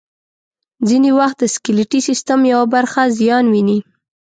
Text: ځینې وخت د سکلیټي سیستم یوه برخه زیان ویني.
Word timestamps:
ځینې 0.87 1.09
وخت 1.19 1.37
د 1.39 1.43
سکلیټي 1.55 1.99
سیستم 2.07 2.39
یوه 2.53 2.65
برخه 2.75 3.01
زیان 3.19 3.45
ویني. 3.53 3.79